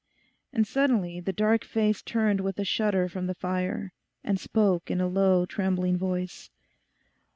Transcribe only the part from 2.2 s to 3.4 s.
with a shudder from the